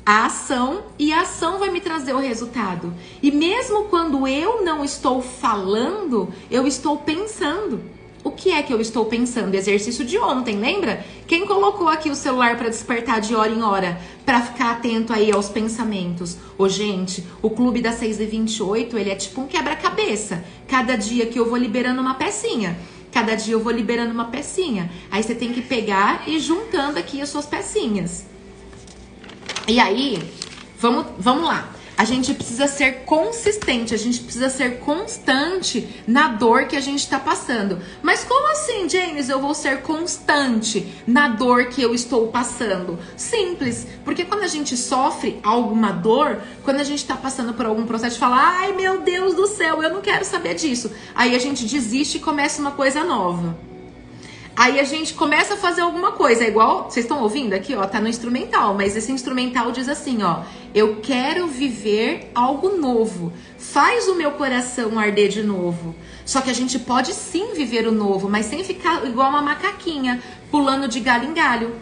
a 0.06 0.26
ação 0.26 0.84
e 0.98 1.12
a 1.12 1.22
ação 1.22 1.60
vai 1.60 1.70
me 1.70 1.82
trazer 1.82 2.14
o 2.14 2.20
resultado. 2.20 2.94
E 3.22 3.30
mesmo 3.30 3.86
quando 3.86 4.26
eu 4.28 4.64
não 4.64 4.84
estou 4.84 5.22
falando, 5.22 6.30
eu 6.50 6.66
estou 6.66 6.98
pensando. 6.98 7.97
O 8.28 8.32
que 8.32 8.52
é 8.52 8.62
que 8.62 8.74
eu 8.74 8.82
estou 8.82 9.06
pensando? 9.06 9.56
Exercício 9.56 10.04
de 10.04 10.18
ontem, 10.18 10.58
lembra? 10.58 11.02
Quem 11.26 11.46
colocou 11.46 11.88
aqui 11.88 12.10
o 12.10 12.16
celular 12.16 12.58
para 12.58 12.68
despertar 12.68 13.22
de 13.22 13.34
hora 13.34 13.50
em 13.50 13.64
hora, 13.64 14.02
para 14.26 14.42
ficar 14.42 14.72
atento 14.72 15.14
aí 15.14 15.32
aos 15.32 15.48
pensamentos? 15.48 16.36
Ô, 16.58 16.68
gente, 16.68 17.24
o 17.42 17.50
clube 17.50 17.82
das 17.82 17.96
6 17.96 18.20
e 18.20 18.26
28, 18.26 18.98
ele 18.98 19.12
é 19.12 19.16
tipo 19.16 19.40
um 19.40 19.48
quebra-cabeça. 19.48 20.44
Cada 20.68 20.98
dia 20.98 21.26
que 21.28 21.40
eu 21.40 21.48
vou 21.48 21.58
liberando 21.58 22.02
uma 22.02 22.16
pecinha. 22.16 22.78
Cada 23.14 23.34
dia 23.34 23.54
eu 23.54 23.62
vou 23.62 23.72
liberando 23.72 24.12
uma 24.12 24.26
pecinha. 24.26 24.92
Aí 25.10 25.24
você 25.24 25.34
tem 25.34 25.54
que 25.54 25.62
pegar 25.62 26.28
e 26.28 26.38
juntando 26.38 27.00
aqui 27.00 27.22
as 27.22 27.30
suas 27.30 27.46
pecinhas. 27.46 28.26
E 29.70 29.80
aí, 29.80 30.22
vamos, 30.78 31.06
vamos 31.18 31.46
lá. 31.46 31.77
A 31.98 32.04
gente 32.04 32.32
precisa 32.36 32.68
ser 32.68 33.06
consistente, 33.06 33.92
a 33.92 33.98
gente 33.98 34.20
precisa 34.20 34.50
ser 34.50 34.78
constante 34.82 36.04
na 36.06 36.28
dor 36.28 36.68
que 36.68 36.76
a 36.76 36.80
gente 36.80 37.00
está 37.00 37.20
passando. 37.20 37.80
Mas 38.04 38.24
como 38.24 38.52
assim, 38.52 38.88
James, 38.88 39.30
eu 39.30 39.42
vou 39.42 39.56
ser 39.56 39.82
constante 39.82 40.94
na 41.08 41.30
dor 41.30 41.70
que 41.70 41.82
eu 41.82 41.96
estou 41.96 42.28
passando? 42.28 43.00
Simples, 43.16 43.88
porque 44.06 44.24
quando 44.26 44.44
a 44.44 44.48
gente 44.48 44.78
sofre 44.78 45.40
alguma 45.42 45.92
dor, 45.92 46.40
quando 46.64 46.80
a 46.80 46.84
gente 46.84 47.00
está 47.00 47.18
passando 47.18 47.56
por 47.56 47.66
algum 47.66 47.88
processo, 47.88 48.20
fala, 48.20 48.60
ai 48.60 48.74
meu 48.74 49.02
Deus 49.02 49.34
do 49.34 49.48
céu, 49.48 49.82
eu 49.82 49.92
não 49.92 50.02
quero 50.02 50.24
saber 50.24 50.54
disso. 50.54 50.92
Aí 51.16 51.36
a 51.36 51.40
gente 51.40 51.66
desiste 51.66 52.18
e 52.18 52.22
começa 52.22 52.62
uma 52.62 52.72
coisa 52.72 53.04
nova. 53.04 53.58
Aí 54.58 54.80
a 54.80 54.84
gente 54.84 55.14
começa 55.14 55.54
a 55.54 55.58
fazer 55.58 55.82
alguma 55.82 56.14
coisa, 56.14 56.44
é 56.44 56.48
igual, 56.48 56.90
vocês 56.90 57.06
estão 57.06 57.22
ouvindo 57.22 57.54
aqui, 57.54 57.76
ó, 57.76 57.86
tá 57.86 58.02
no 58.02 58.08
instrumental, 58.08 58.74
mas 58.74 58.98
esse 58.98 59.12
instrumental 59.12 59.72
diz 59.72 59.88
assim, 59.88 60.24
ó, 60.24 60.40
eu 60.74 60.96
quero 60.96 61.46
viver 61.46 62.32
algo 62.34 62.76
novo. 62.76 63.32
Faz 63.60 64.08
o 64.08 64.16
meu 64.16 64.32
coração 64.32 64.98
arder 64.98 65.30
de 65.30 65.44
novo. 65.44 65.94
Só 66.26 66.42
que 66.42 66.50
a 66.50 66.54
gente 66.54 66.80
pode 66.80 67.14
sim 67.14 67.54
viver 67.54 67.88
o 67.88 67.92
novo, 67.92 68.28
mas 68.28 68.48
sem 68.48 68.64
ficar 68.64 69.06
igual 69.06 69.30
uma 69.30 69.44
macaquinha, 69.44 70.24
pulando 70.50 70.88
de 70.88 71.02
galho 71.02 71.30
em 71.30 71.36
galho. 71.36 71.76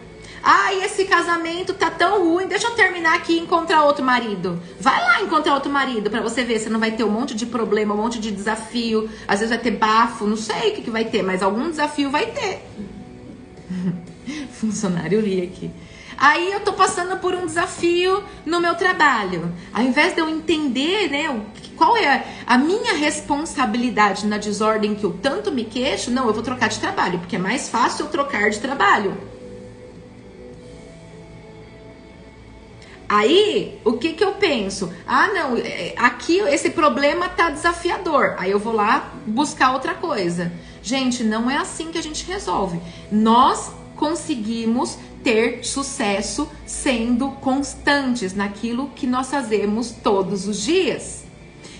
Ah, 0.48 0.72
esse 0.74 1.06
casamento 1.06 1.74
tá 1.74 1.90
tão 1.90 2.24
ruim, 2.24 2.46
deixa 2.46 2.68
eu 2.68 2.74
terminar 2.76 3.16
aqui 3.16 3.32
e 3.32 3.40
encontrar 3.40 3.82
outro 3.82 4.04
marido. 4.04 4.62
Vai 4.78 5.02
lá 5.02 5.20
encontrar 5.20 5.54
outro 5.54 5.72
marido 5.72 6.08
para 6.08 6.20
você 6.20 6.44
ver, 6.44 6.60
você 6.60 6.70
não 6.70 6.78
vai 6.78 6.92
ter 6.92 7.02
um 7.02 7.10
monte 7.10 7.34
de 7.34 7.44
problema, 7.44 7.92
um 7.92 7.96
monte 7.96 8.20
de 8.20 8.30
desafio, 8.30 9.10
às 9.26 9.40
vezes 9.40 9.52
vai 9.52 9.58
ter 9.58 9.72
bafo, 9.72 10.24
não 10.24 10.36
sei 10.36 10.70
o 10.70 10.74
que, 10.76 10.82
que 10.82 10.90
vai 10.90 11.04
ter, 11.04 11.20
mas 11.24 11.42
algum 11.42 11.68
desafio 11.68 12.12
vai 12.12 12.26
ter. 12.26 12.64
Funcionário 14.54 15.20
ri 15.20 15.42
aqui. 15.42 15.68
Aí 16.16 16.52
eu 16.52 16.60
tô 16.60 16.74
passando 16.74 17.16
por 17.16 17.34
um 17.34 17.44
desafio 17.44 18.22
no 18.46 18.60
meu 18.60 18.76
trabalho. 18.76 19.52
Ao 19.74 19.82
invés 19.82 20.14
de 20.14 20.20
eu 20.20 20.28
entender, 20.28 21.10
né, 21.10 21.42
qual 21.76 21.96
é 21.96 22.24
a 22.46 22.56
minha 22.56 22.94
responsabilidade 22.94 24.24
na 24.24 24.38
desordem 24.38 24.94
que 24.94 25.02
eu 25.02 25.12
tanto 25.20 25.50
me 25.50 25.64
queixo, 25.64 26.08
não, 26.08 26.28
eu 26.28 26.32
vou 26.32 26.44
trocar 26.44 26.68
de 26.68 26.78
trabalho, 26.78 27.18
porque 27.18 27.34
é 27.34 27.40
mais 27.40 27.68
fácil 27.68 28.06
eu 28.06 28.10
trocar 28.12 28.48
de 28.48 28.60
trabalho. 28.60 29.34
Aí, 33.08 33.78
o 33.84 33.92
que 33.94 34.14
que 34.14 34.24
eu 34.24 34.32
penso? 34.32 34.92
Ah, 35.06 35.28
não, 35.28 35.56
é, 35.56 35.94
aqui 35.96 36.38
esse 36.38 36.70
problema 36.70 37.28
tá 37.28 37.50
desafiador. 37.50 38.34
Aí 38.38 38.50
eu 38.50 38.58
vou 38.58 38.72
lá 38.72 39.12
buscar 39.26 39.72
outra 39.72 39.94
coisa. 39.94 40.52
Gente, 40.82 41.22
não 41.22 41.50
é 41.50 41.56
assim 41.56 41.92
que 41.92 41.98
a 41.98 42.02
gente 42.02 42.24
resolve. 42.26 42.80
Nós 43.10 43.70
conseguimos 43.94 44.98
ter 45.22 45.64
sucesso 45.64 46.48
sendo 46.64 47.30
constantes 47.30 48.34
naquilo 48.34 48.90
que 48.94 49.06
nós 49.06 49.30
fazemos 49.30 49.90
todos 49.90 50.46
os 50.46 50.62
dias. 50.62 51.24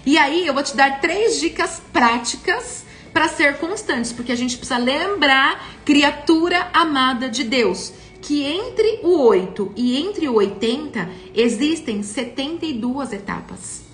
E 0.05 0.17
aí 0.17 0.47
eu 0.47 0.55
vou 0.55 0.63
te 0.63 0.77
dar 0.77 1.01
três 1.01 1.41
dicas 1.41 1.83
práticas 1.93 2.85
para 3.13 3.29
ser 3.29 3.59
constantes, 3.59 4.13
porque 4.13 4.31
a 4.31 4.37
gente 4.37 4.57
precisa 4.57 4.79
lembrar, 4.79 5.69
criatura 5.85 6.69
amada 6.73 7.29
de 7.29 7.45
Deus 7.45 7.93
que 8.27 8.43
entre 8.43 9.03
o 9.05 9.21
8 9.21 9.73
e 9.77 9.97
entre 10.05 10.29
o 10.29 10.35
80 10.35 11.09
existem 11.33 12.03
72 12.03 13.13
etapas. 13.13 13.85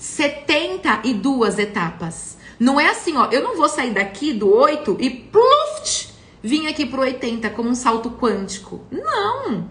72 0.00 1.60
etapas. 1.60 2.36
Não 2.58 2.80
é 2.80 2.88
assim, 2.88 3.16
ó, 3.16 3.26
eu 3.26 3.44
não 3.44 3.56
vou 3.56 3.68
sair 3.68 3.92
daqui 3.92 4.32
do 4.32 4.52
8 4.52 4.96
e 4.98 5.10
pluft, 5.10 6.12
vim 6.42 6.66
aqui 6.66 6.84
pro 6.84 7.02
80 7.02 7.48
como 7.50 7.68
um 7.68 7.74
salto 7.76 8.10
quântico. 8.10 8.80
Não. 8.90 9.68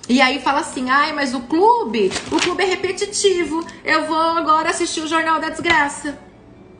E 0.09 0.21
aí 0.21 0.41
fala 0.41 0.59
assim: 0.59 0.91
ai, 0.91 1.13
mas 1.13 1.35
o 1.35 1.41
clube, 1.43 2.11
o 2.33 2.41
clube 2.41 2.65
é 2.65 2.67
repetitivo. 2.67 3.65
Eu 3.85 4.09
vou 4.09 4.19
agora 4.19 4.71
assistir 4.71 5.03
o 5.03 5.07
Jornal 5.07 5.39
da 5.39 5.51
Desgraça. 5.51 6.19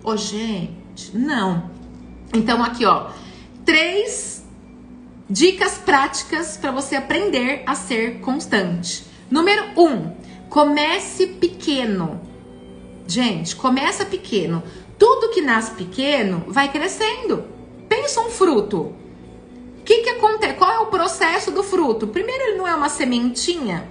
Ô, 0.03 0.11
oh, 0.11 0.17
gente, 0.17 1.17
não. 1.17 1.76
Então, 2.35 2.63
aqui, 2.63 2.85
ó, 2.85 3.11
três 3.65 4.45
dicas 5.29 5.79
práticas 5.79 6.57
para 6.57 6.71
você 6.71 6.97
aprender 6.97 7.63
a 7.67 7.75
ser 7.75 8.21
constante. 8.21 9.05
Número 9.31 9.65
um, 9.77 10.13
comece 10.49 11.27
pequeno. 11.27 12.21
Gente, 13.07 13.57
começa 13.57 14.05
pequeno. 14.05 14.63
Tudo 14.99 15.31
que 15.31 15.41
nasce 15.41 15.73
pequeno 15.73 16.45
vai 16.49 16.71
crescendo. 16.71 17.45
Pensa 17.89 18.21
um 18.21 18.31
fruto. 18.31 18.95
O 19.81 19.83
que, 19.85 19.99
que 19.99 20.11
acontece? 20.11 20.55
Qual 20.55 20.71
é 20.71 20.79
o 20.81 20.87
processo 20.87 21.51
do 21.51 21.63
fruto? 21.63 22.07
Primeiro, 22.07 22.43
ele 22.43 22.59
não 22.59 22.67
é 22.67 22.75
uma 22.75 22.89
sementinha. 22.89 23.89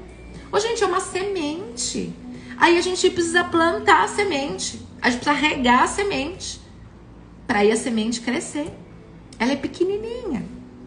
Ô, 0.52 0.60
gente, 0.60 0.84
é 0.84 0.88
uma 0.88 1.00
semente. 1.00 2.14
Aí 2.58 2.78
a 2.78 2.82
gente 2.82 3.10
precisa 3.10 3.44
plantar 3.44 4.04
a 4.04 4.08
semente. 4.08 4.82
A 5.02 5.10
gente 5.10 5.24
precisa 5.24 5.48
regar 5.48 5.84
a 5.84 5.88
semente. 5.88 6.60
Para 7.48 7.60
aí 7.60 7.72
a 7.72 7.76
semente 7.76 8.22
crescer. 8.22 8.72
Ela 9.38 9.54
é 9.54 9.56
pequenininha. 9.56 10.46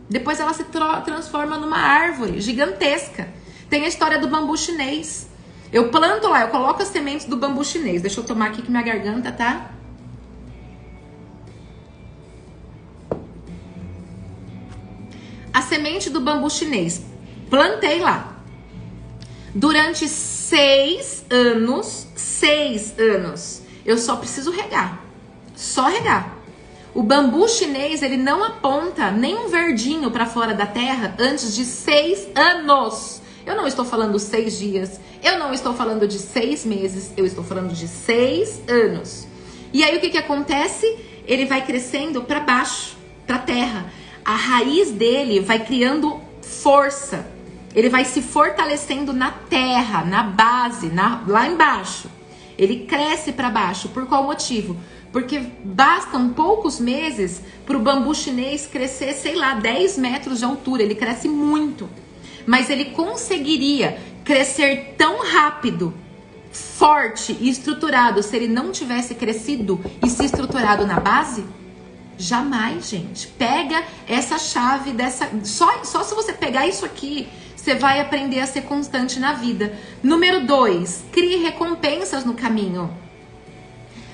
Depois 0.08 0.40
ela 0.40 0.54
se 0.54 0.64
transforma 1.04 1.58
numa 1.58 1.78
árvore 1.78 2.40
gigantesca. 2.40 3.28
Tem 3.68 3.84
a 3.84 3.88
história 3.88 4.18
do 4.18 4.28
bambu 4.28 4.56
chinês. 4.56 5.28
Eu 5.70 5.90
planto 5.90 6.26
lá, 6.28 6.42
eu 6.42 6.48
coloco 6.48 6.82
as 6.82 6.88
sementes 6.88 7.26
do 7.26 7.36
bambu 7.36 7.62
chinês. 7.62 8.00
Deixa 8.00 8.20
eu 8.20 8.24
tomar 8.24 8.46
aqui 8.46 8.62
que 8.62 8.70
minha 8.70 8.82
garganta 8.82 9.30
tá. 9.30 9.70
A 15.52 15.60
semente 15.60 16.08
do 16.08 16.20
bambu 16.20 16.48
chinês. 16.48 17.02
Plantei 17.50 18.00
lá. 18.00 18.36
Durante 19.54 20.08
seis 20.08 21.24
anos, 21.30 22.06
seis 22.14 22.98
anos, 22.98 23.62
eu 23.84 23.98
só 23.98 24.16
preciso 24.16 24.50
regar. 24.50 25.02
Só 25.54 25.86
regar. 25.86 26.37
O 26.94 27.02
bambu 27.02 27.48
chinês, 27.48 28.02
ele 28.02 28.16
não 28.16 28.42
aponta 28.42 29.10
nem 29.10 29.36
um 29.36 29.48
verdinho 29.48 30.10
para 30.10 30.26
fora 30.26 30.54
da 30.54 30.66
terra 30.66 31.14
antes 31.18 31.54
de 31.54 31.64
seis 31.64 32.26
anos. 32.34 33.20
Eu 33.46 33.56
não 33.56 33.66
estou 33.66 33.84
falando 33.84 34.18
seis 34.18 34.58
dias, 34.58 35.00
eu 35.22 35.38
não 35.38 35.52
estou 35.52 35.74
falando 35.74 36.06
de 36.06 36.18
seis 36.18 36.64
meses, 36.64 37.12
eu 37.16 37.24
estou 37.24 37.44
falando 37.44 37.72
de 37.72 37.86
seis 37.86 38.60
anos. 38.68 39.26
E 39.72 39.84
aí 39.84 39.96
o 39.96 40.00
que, 40.00 40.10
que 40.10 40.18
acontece? 40.18 40.86
Ele 41.26 41.44
vai 41.44 41.64
crescendo 41.64 42.22
para 42.22 42.40
baixo, 42.40 42.96
para 43.26 43.38
terra. 43.38 43.92
A 44.24 44.34
raiz 44.34 44.90
dele 44.90 45.40
vai 45.40 45.64
criando 45.64 46.20
força. 46.42 47.26
Ele 47.74 47.88
vai 47.88 48.04
se 48.04 48.22
fortalecendo 48.22 49.12
na 49.12 49.30
terra, 49.30 50.04
na 50.04 50.22
base, 50.22 50.88
na, 50.88 51.22
lá 51.26 51.46
embaixo. 51.46 52.10
Ele 52.56 52.86
cresce 52.86 53.32
para 53.32 53.50
baixo. 53.50 53.90
Por 53.90 54.06
qual 54.06 54.24
motivo? 54.24 54.76
Porque 55.12 55.38
bastam 55.64 56.30
poucos 56.30 56.78
meses 56.78 57.40
para 57.64 57.76
o 57.76 57.80
bambu 57.80 58.14
chinês 58.14 58.66
crescer, 58.66 59.14
sei 59.14 59.34
lá, 59.34 59.54
10 59.54 59.98
metros 59.98 60.38
de 60.38 60.44
altura. 60.44 60.82
Ele 60.82 60.94
cresce 60.94 61.28
muito 61.28 61.88
mas 62.48 62.70
ele 62.70 62.86
conseguiria 62.86 64.00
crescer 64.24 64.94
tão 64.96 65.22
rápido, 65.22 65.92
forte 66.50 67.36
e 67.38 67.50
estruturado 67.50 68.22
se 68.22 68.34
ele 68.34 68.48
não 68.48 68.72
tivesse 68.72 69.14
crescido 69.14 69.78
e 70.02 70.08
se 70.08 70.24
estruturado 70.24 70.86
na 70.86 70.98
base? 70.98 71.44
Jamais, 72.16 72.88
gente. 72.88 73.28
Pega 73.28 73.84
essa 74.08 74.38
chave 74.38 74.92
dessa. 74.92 75.28
Só, 75.44 75.84
só 75.84 76.02
se 76.02 76.14
você 76.14 76.32
pegar 76.32 76.66
isso 76.66 76.86
aqui, 76.86 77.28
você 77.54 77.74
vai 77.74 78.00
aprender 78.00 78.40
a 78.40 78.46
ser 78.46 78.62
constante 78.62 79.20
na 79.20 79.34
vida. 79.34 79.74
Número 80.02 80.46
dois, 80.46 81.04
crie 81.12 81.36
recompensas 81.36 82.24
no 82.24 82.32
caminho. 82.32 82.90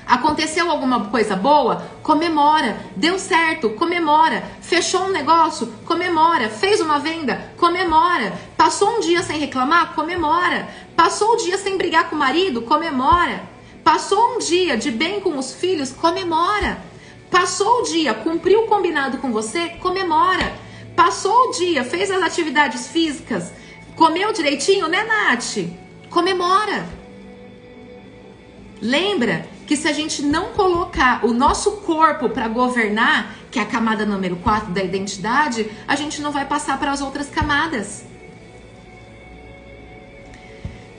Aconteceu 0.06 0.70
alguma 0.70 1.06
coisa 1.06 1.34
boa? 1.34 1.86
Comemora. 2.02 2.76
Deu 2.94 3.18
certo? 3.18 3.70
Comemora. 3.70 4.42
Fechou 4.60 5.04
um 5.04 5.10
negócio? 5.10 5.66
Comemora. 5.86 6.48
Fez 6.48 6.80
uma 6.80 6.98
venda? 6.98 7.52
Comemora. 7.56 8.32
Passou 8.56 8.96
um 8.96 9.00
dia 9.00 9.22
sem 9.22 9.38
reclamar? 9.38 9.94
Comemora. 9.94 10.68
Passou 10.94 11.32
o 11.32 11.36
dia 11.36 11.56
sem 11.56 11.76
brigar 11.76 12.10
com 12.10 12.16
o 12.16 12.18
marido? 12.18 12.62
Comemora. 12.62 13.42
Passou 13.82 14.36
um 14.36 14.38
dia 14.38 14.76
de 14.76 14.90
bem 14.90 15.20
com 15.20 15.38
os 15.38 15.54
filhos? 15.54 15.90
Comemora. 15.90 16.78
Passou 17.30 17.80
o 17.80 17.82
dia, 17.82 18.14
cumpriu 18.14 18.62
o 18.62 18.66
combinado 18.66 19.18
com 19.18 19.32
você? 19.32 19.70
Comemora. 19.80 20.54
Passou 20.94 21.48
o 21.48 21.50
dia, 21.50 21.82
fez 21.82 22.10
as 22.10 22.22
atividades 22.22 22.86
físicas? 22.86 23.52
Comeu 23.96 24.32
direitinho, 24.32 24.86
né, 24.86 25.02
Nath? 25.02 25.68
Comemora. 26.10 26.86
Lembra 28.80 29.46
que 29.66 29.76
se 29.76 29.88
a 29.88 29.92
gente 29.92 30.22
não 30.22 30.52
colocar 30.52 31.24
o 31.24 31.32
nosso 31.32 31.72
corpo 31.78 32.28
para 32.28 32.48
governar, 32.48 33.34
que 33.50 33.58
é 33.58 33.62
a 33.62 33.66
camada 33.66 34.04
número 34.04 34.36
4 34.36 34.72
da 34.72 34.82
identidade, 34.82 35.70
a 35.86 35.96
gente 35.96 36.20
não 36.20 36.30
vai 36.30 36.44
passar 36.44 36.78
para 36.78 36.92
as 36.92 37.00
outras 37.00 37.28
camadas. 37.28 38.04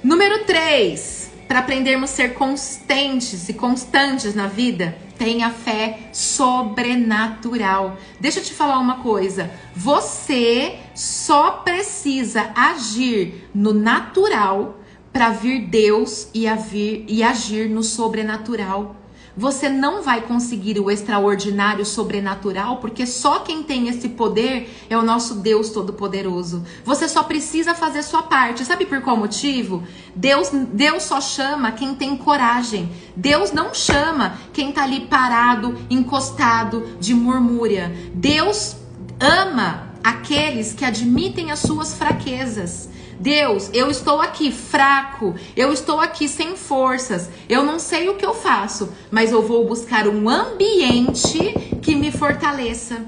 Número 0.03 0.45
3, 0.45 1.31
para 1.47 1.59
aprendermos 1.59 2.11
a 2.11 2.13
ser 2.13 2.33
constantes 2.33 3.49
e 3.49 3.53
constantes 3.53 4.35
na 4.35 4.47
vida, 4.47 4.97
tenha 5.17 5.49
fé 5.49 6.09
sobrenatural. 6.11 7.97
Deixa 8.19 8.39
eu 8.39 8.43
te 8.43 8.53
falar 8.53 8.79
uma 8.79 8.99
coisa. 8.99 9.51
Você 9.75 10.79
só 10.93 11.51
precisa 11.51 12.51
agir 12.55 13.49
no 13.53 13.73
natural 13.73 14.79
para 15.15 15.29
vir 15.29 15.67
Deus 15.67 16.27
e, 16.33 16.45
vir, 16.55 17.05
e 17.07 17.23
agir 17.23 17.69
no 17.69 17.81
sobrenatural. 17.81 18.97
Você 19.37 19.69
não 19.69 20.03
vai 20.03 20.19
conseguir 20.19 20.77
o 20.77 20.91
extraordinário 20.91 21.85
sobrenatural, 21.85 22.79
porque 22.81 23.05
só 23.05 23.39
quem 23.39 23.63
tem 23.63 23.87
esse 23.87 24.09
poder 24.09 24.69
é 24.89 24.97
o 24.97 25.01
nosso 25.01 25.35
Deus 25.35 25.69
Todo-Poderoso. 25.69 26.65
Você 26.83 27.07
só 27.07 27.23
precisa 27.23 27.73
fazer 27.73 28.03
sua 28.03 28.23
parte. 28.23 28.65
Sabe 28.65 28.85
por 28.85 29.01
qual 29.01 29.15
motivo? 29.15 29.83
Deus, 30.13 30.49
Deus 30.73 31.03
só 31.03 31.21
chama 31.21 31.71
quem 31.71 31.95
tem 31.95 32.17
coragem. 32.17 32.91
Deus 33.15 33.53
não 33.53 33.73
chama 33.73 34.37
quem 34.51 34.73
tá 34.73 34.83
ali 34.83 35.07
parado, 35.07 35.77
encostado, 35.89 36.89
de 36.99 37.13
murmúria. 37.13 37.89
Deus 38.13 38.75
ama 39.17 39.93
aqueles 40.03 40.73
que 40.73 40.83
admitem 40.83 41.51
as 41.51 41.59
suas 41.59 41.93
fraquezas. 41.93 42.89
Deus, 43.19 43.69
eu 43.73 43.89
estou 43.89 44.21
aqui 44.21 44.51
fraco, 44.51 45.35
eu 45.55 45.71
estou 45.71 45.99
aqui 45.99 46.27
sem 46.27 46.55
forças, 46.55 47.29
eu 47.47 47.63
não 47.63 47.79
sei 47.79 48.09
o 48.09 48.15
que 48.15 48.25
eu 48.25 48.33
faço, 48.33 48.93
mas 49.09 49.31
eu 49.31 49.41
vou 49.41 49.65
buscar 49.65 50.07
um 50.07 50.29
ambiente 50.29 51.39
que 51.81 51.95
me 51.95 52.11
fortaleça. 52.11 53.05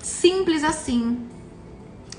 Simples 0.00 0.62
assim. 0.62 1.31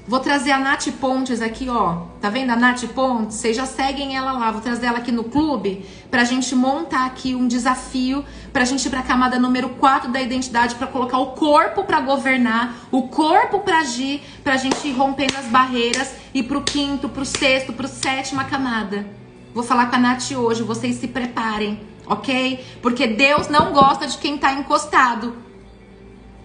Vou 0.06 0.20
trazer 0.20 0.52
a 0.52 0.60
Nath 0.60 0.88
Pontes 1.00 1.42
aqui, 1.42 1.70
ó. 1.70 2.08
Tá 2.20 2.30
vendo 2.30 2.50
a 2.50 2.58
Nath 2.58 2.84
Pontes? 2.88 3.38
Vocês 3.38 3.56
já 3.56 3.66
seguem 3.66 4.18
ela 4.18 4.34
lá. 4.34 4.52
Vou 4.52 4.60
trazer 4.60 4.88
ela 4.88 4.98
aqui 4.98 5.14
no 5.14 5.24
clube 5.24 5.86
pra 6.12 6.26
gente 6.26 6.54
montar 6.54 7.06
aqui 7.06 7.34
um 7.34 7.48
desafio 7.48 8.26
pra 8.52 8.66
gente 8.66 8.86
ir 8.86 8.90
pra 8.90 9.02
camada 9.02 9.40
número 9.40 9.70
4 9.70 10.12
da 10.12 10.22
identidade 10.22 10.76
para 10.76 10.88
colocar 10.88 11.20
o 11.20 11.28
corpo 11.28 11.86
para 11.86 12.02
governar, 12.02 12.76
o 12.92 13.04
corpo 13.08 13.60
para 13.60 13.80
agir, 13.80 14.22
pra 14.44 14.58
gente 14.58 14.86
ir 14.86 14.92
rompendo 14.92 15.38
as 15.38 15.46
barreiras 15.46 16.14
e 16.34 16.44
pro 16.44 16.62
quinto, 16.62 17.08
pro 17.08 17.26
sexto, 17.26 17.72
pro 17.72 17.88
sétima 17.88 18.44
camada. 18.44 19.08
Vou 19.54 19.64
falar 19.64 19.86
com 19.86 19.96
a 19.96 20.00
Nath 20.00 20.32
hoje, 20.32 20.64
vocês 20.64 20.98
se 20.98 21.08
preparem, 21.08 21.80
ok? 22.06 22.64
Porque 22.82 23.08
Deus 23.08 23.48
não 23.48 23.72
gosta 23.72 24.06
de 24.06 24.18
quem 24.18 24.38
tá 24.38 24.52
encostado. 24.52 25.34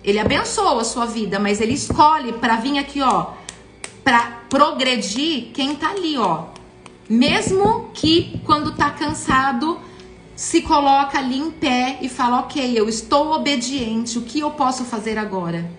Ele 0.05 0.21
abençoa 0.21 0.81
a 0.81 0.85
sua 0.85 1.07
vida, 1.07 1.41
mas 1.41 1.61
ele 1.61 1.73
escolhe 1.73 2.33
para 2.35 2.57
vir 2.57 2.79
aqui, 2.79 3.03
ó, 3.03 3.33
para 4.09 4.45
progredir 4.49 5.51
quem 5.53 5.77
tá 5.77 5.91
ali, 5.91 6.17
ó. 6.17 6.45
Mesmo 7.11 7.91
que 7.93 8.41
quando 8.47 8.75
tá 8.75 8.89
cansado, 8.91 9.79
se 10.35 10.63
coloca 10.63 11.19
ali 11.19 11.39
em 11.39 11.51
pé 11.51 11.99
e 12.01 12.09
fala: 12.09 12.41
"OK, 12.41 12.73
eu 12.75 12.89
estou 12.89 13.33
obediente, 13.33 14.17
o 14.17 14.23
que 14.23 14.41
eu 14.41 14.51
posso 14.53 14.87
fazer 14.87 15.19
agora?" 15.19 15.71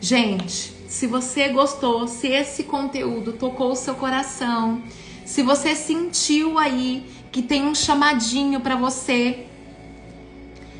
Gente, 0.00 0.72
se 0.86 1.08
você 1.08 1.48
gostou, 1.48 2.06
se 2.06 2.28
esse 2.28 2.62
conteúdo 2.62 3.32
tocou 3.32 3.72
o 3.72 3.76
seu 3.76 3.96
coração, 3.96 4.80
se 5.26 5.42
você 5.42 5.74
sentiu 5.74 6.56
aí 6.56 7.04
que 7.32 7.42
tem 7.42 7.64
um 7.64 7.74
chamadinho 7.74 8.60
para 8.60 8.76
você, 8.76 9.46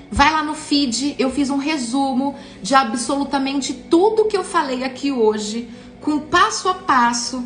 vai 0.09 0.31
lá 0.31 0.45
no 0.45 0.55
feed, 0.55 1.17
eu 1.19 1.33
fiz 1.33 1.51
um 1.51 1.57
resumo 1.57 2.37
de 2.63 2.77
absolutamente 2.77 3.75
tudo 3.75 4.27
que 4.27 4.37
eu 4.37 4.45
falei 4.45 4.85
aqui 4.85 5.11
hoje 5.11 5.83
com 6.03 6.19
passo 6.19 6.69
a 6.69 6.75
passo, 6.75 7.45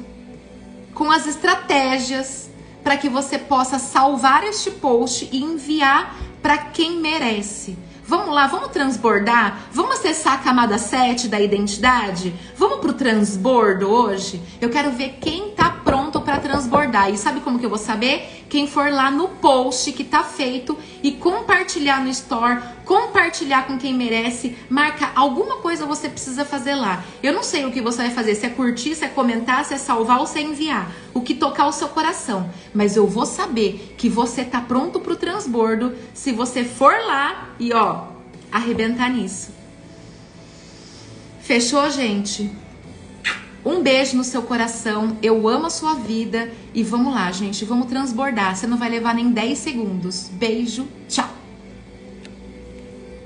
com 0.95 1.11
as 1.11 1.27
estratégias 1.27 2.51
para 2.83 2.97
que 2.97 3.09
você 3.09 3.38
possa 3.38 3.79
salvar 3.79 4.45
este 4.45 4.71
post 4.71 5.29
e 5.31 5.42
enviar 5.42 6.16
para 6.40 6.57
quem 6.59 7.01
merece. 7.01 7.77
Vamos 8.09 8.33
lá, 8.33 8.47
vamos 8.47 8.71
transbordar? 8.71 9.66
Vamos 9.73 9.97
acessar 9.97 10.35
a 10.35 10.38
camada 10.38 10.79
7 10.79 11.29
da 11.29 11.40
identidade? 11.40 12.33
Vamos 12.57 12.79
pro 12.79 12.92
transbordo 12.92 13.90
hoje? 13.90 14.40
Eu 14.61 14.71
quero 14.71 14.92
ver 14.92 15.19
quem 15.21 15.51
tá 15.51 15.71
pronto 15.85 16.16
para 16.37 16.51
transbordar. 16.51 17.11
E 17.11 17.16
sabe 17.16 17.40
como 17.40 17.59
que 17.59 17.66
eu 17.66 17.70
vou 17.70 17.79
saber? 17.79 18.44
Quem 18.49 18.66
for 18.66 18.90
lá 18.92 19.11
no 19.11 19.29
post 19.29 19.92
que 19.92 20.05
tá 20.05 20.22
feito 20.22 20.77
e 21.03 21.12
compartilhar 21.12 22.03
no 22.03 22.11
store, 22.11 22.62
compartilhar 22.85 23.66
com 23.66 23.79
quem 23.79 23.94
merece, 23.94 24.57
marca 24.68 25.11
alguma 25.14 25.57
coisa 25.57 25.87
você 25.87 26.09
precisa 26.09 26.44
fazer 26.44 26.75
lá. 26.75 27.05
Eu 27.22 27.33
não 27.33 27.42
sei 27.42 27.64
o 27.64 27.72
que 27.72 27.81
você 27.81 27.99
vai 27.99 28.11
fazer, 28.11 28.35
se 28.35 28.46
é 28.46 28.51
curtir, 28.51 28.94
se 28.94 29.05
é 29.05 29.09
comentar, 29.09 29.64
se 29.64 29.75
é 29.75 29.79
salvar 29.79 30.20
ou 30.20 30.27
se 30.27 30.38
é 30.38 30.42
enviar. 30.42 30.90
O 31.12 31.20
que 31.20 31.35
tocar 31.35 31.66
o 31.66 31.72
seu 31.72 31.88
coração. 31.88 32.51
Mas 32.75 32.96
eu 32.96 33.07
vou 33.07 33.27
saber 33.27 33.94
que 33.96 34.09
você 34.09 34.44
tá 34.44 34.61
pronto 34.61 35.01
pro 35.01 35.16
transbordo 35.16 35.96
se 36.14 36.33
você 36.33 36.64
for 36.64 36.94
lá 37.07 37.51
e 37.59 37.72
ó, 37.72 38.05
arrebentar 38.53 39.11
nisso. 39.11 39.51
Fechou, 41.40 41.88
gente? 41.90 42.51
Um 43.67 43.83
beijo 43.83 44.17
no 44.17 44.23
seu 44.23 44.43
coração. 44.43 45.17
Eu 45.21 45.49
amo 45.49 45.67
a 45.67 45.71
sua 45.71 45.95
vida. 45.95 46.53
E 46.73 46.85
vamos 46.85 47.13
lá, 47.13 47.33
gente. 47.33 47.65
Vamos 47.65 47.89
transbordar. 47.89 48.55
Você 48.55 48.65
não 48.65 48.79
vai 48.79 48.89
levar 48.89 49.13
nem 49.13 49.33
10 49.33 49.59
segundos. 49.59 50.31
Beijo. 50.33 50.87
Tchau. 51.09 51.29